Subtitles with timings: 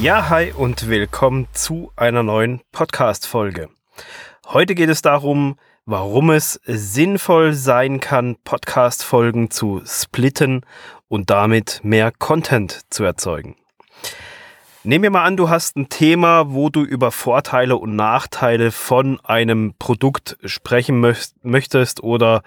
[0.00, 3.70] Ja, hi und willkommen zu einer neuen Podcast-Folge.
[4.46, 5.56] Heute geht es darum,
[5.86, 10.66] warum es sinnvoll sein kann, Podcast-Folgen zu splitten
[11.08, 13.56] und damit mehr Content zu erzeugen.
[14.84, 19.18] Nehmen wir mal an, du hast ein Thema, wo du über Vorteile und Nachteile von
[19.24, 21.00] einem Produkt sprechen
[21.42, 22.42] möchtest oder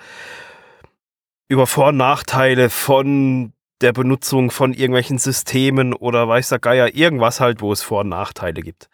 [1.47, 7.39] über Vor- und Nachteile von der Benutzung von irgendwelchen Systemen oder weiß der Geier irgendwas
[7.39, 8.89] halt, wo es Vor- und Nachteile gibt.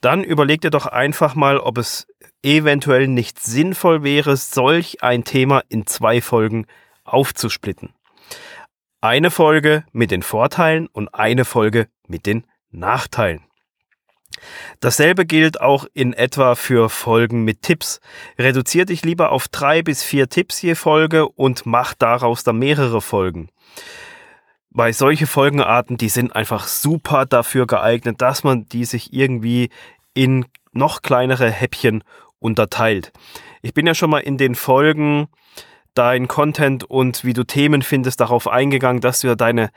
[0.00, 2.06] Dann überleg dir doch einfach mal, ob es
[2.42, 6.66] eventuell nicht sinnvoll wäre, solch ein Thema in zwei Folgen
[7.04, 7.90] aufzusplitten.
[9.00, 13.42] Eine Folge mit den Vorteilen und eine Folge mit den Nachteilen.
[14.80, 18.00] Dasselbe gilt auch in etwa für Folgen mit Tipps.
[18.38, 23.00] Reduzier dich lieber auf drei bis vier Tipps je Folge und mach daraus dann mehrere
[23.00, 23.48] Folgen
[24.76, 29.70] weil solche Folgenarten, die sind einfach super dafür geeignet, dass man die sich irgendwie
[30.12, 32.04] in noch kleinere Häppchen
[32.40, 33.10] unterteilt.
[33.62, 35.28] Ich bin ja schon mal in den Folgen
[35.94, 39.70] dein Content und wie du Themen findest darauf eingegangen, dass du ja deine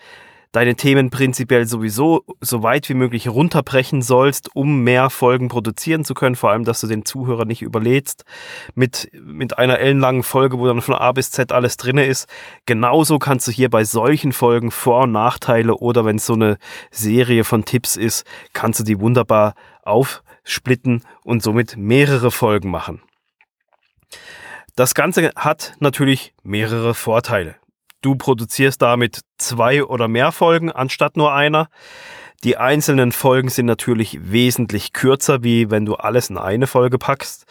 [0.51, 6.13] deine Themen prinzipiell sowieso so weit wie möglich runterbrechen sollst, um mehr Folgen produzieren zu
[6.13, 6.35] können.
[6.35, 8.25] Vor allem, dass du den Zuhörer nicht überlädst
[8.73, 12.27] mit, mit einer ellenlangen Folge, wo dann von A bis Z alles drinne ist.
[12.65, 16.57] Genauso kannst du hier bei solchen Folgen Vor- und Nachteile oder wenn es so eine
[16.91, 19.53] Serie von Tipps ist, kannst du die wunderbar
[19.83, 23.01] aufsplitten und somit mehrere Folgen machen.
[24.75, 27.55] Das Ganze hat natürlich mehrere Vorteile.
[28.01, 31.67] Du produzierst damit zwei oder mehr Folgen anstatt nur einer.
[32.43, 37.45] Die einzelnen Folgen sind natürlich wesentlich kürzer, wie wenn du alles in eine Folge packst.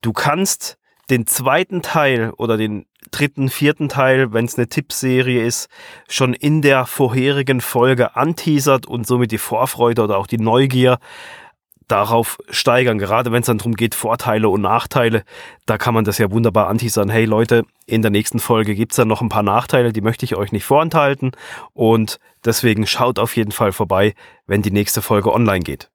[0.00, 0.78] Du kannst
[1.10, 5.68] den zweiten Teil oder den dritten, vierten Teil, wenn es eine Tippserie ist,
[6.08, 10.98] schon in der vorherigen Folge anteasert und somit die Vorfreude oder auch die Neugier
[11.88, 15.24] darauf steigern, gerade wenn es dann darum geht, Vorteile und Nachteile,
[15.66, 17.08] da kann man das ja wunderbar anteasern.
[17.08, 20.36] Hey Leute, in der nächsten Folge gibt's dann noch ein paar Nachteile, die möchte ich
[20.36, 21.32] euch nicht vorenthalten
[21.72, 24.14] und deswegen schaut auf jeden Fall vorbei,
[24.46, 25.90] wenn die nächste Folge online geht.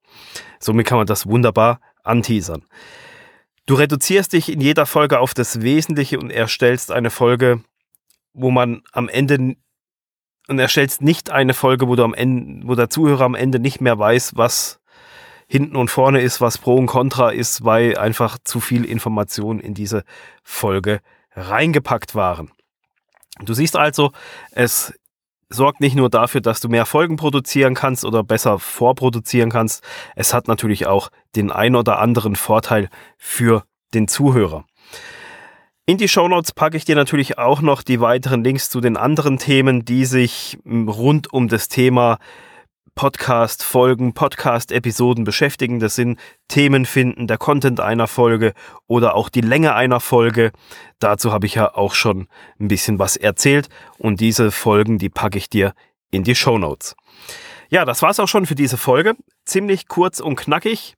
[0.58, 2.64] Somit kann man das wunderbar anteasern.
[3.66, 7.62] Du reduzierst dich in jeder Folge auf das Wesentliche und erstellst eine Folge,
[8.32, 9.56] wo man am Ende
[10.48, 13.80] und erstellst nicht eine Folge, wo du am Ende, wo der Zuhörer am Ende nicht
[13.80, 14.79] mehr weiß, was
[15.50, 19.74] hinten und vorne ist, was Pro und Contra ist, weil einfach zu viel Information in
[19.74, 20.04] diese
[20.44, 21.00] Folge
[21.34, 22.52] reingepackt waren.
[23.40, 24.12] Du siehst also,
[24.52, 24.94] es
[25.48, 29.82] sorgt nicht nur dafür, dass du mehr Folgen produzieren kannst oder besser vorproduzieren kannst,
[30.14, 32.88] es hat natürlich auch den ein oder anderen Vorteil
[33.18, 34.64] für den Zuhörer.
[35.84, 39.38] In die Shownotes packe ich dir natürlich auch noch die weiteren Links zu den anderen
[39.38, 42.18] Themen, die sich rund um das Thema
[43.00, 45.80] Podcast-Folgen, Podcast-Episoden beschäftigen.
[45.80, 48.52] Das sind Themen finden, der Content einer Folge
[48.88, 50.52] oder auch die Länge einer Folge.
[50.98, 52.28] Dazu habe ich ja auch schon
[52.58, 55.72] ein bisschen was erzählt und diese Folgen, die packe ich dir
[56.10, 56.94] in die Show Notes.
[57.70, 59.14] Ja, das war's auch schon für diese Folge.
[59.46, 60.94] Ziemlich kurz und knackig.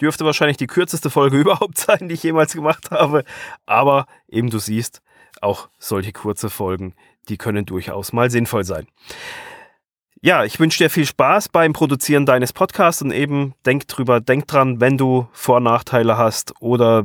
[0.00, 3.24] Dürfte wahrscheinlich die kürzeste Folge überhaupt sein, die ich jemals gemacht habe.
[3.66, 5.02] Aber eben du siehst,
[5.42, 6.94] auch solche kurze Folgen,
[7.28, 8.86] die können durchaus mal sinnvoll sein.
[10.24, 14.46] Ja, ich wünsche dir viel Spaß beim Produzieren deines Podcasts und eben denk drüber, denk
[14.46, 17.02] dran, wenn du Vor- und Nachteile hast oder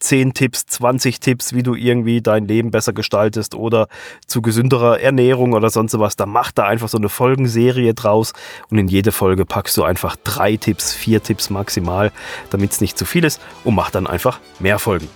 [0.00, 3.88] 10 Tipps, 20 Tipps, wie du irgendwie dein Leben besser gestaltest oder
[4.26, 8.34] zu gesünderer Ernährung oder sonst was, dann mach da einfach so eine Folgenserie draus
[8.68, 12.12] und in jede Folge packst du einfach drei Tipps, vier Tipps maximal,
[12.50, 15.08] damit es nicht zu viel ist und mach dann einfach mehr Folgen.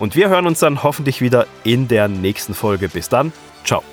[0.00, 2.88] Und wir hören uns dann hoffentlich wieder in der nächsten Folge.
[2.88, 3.32] Bis dann,
[3.62, 3.84] ciao.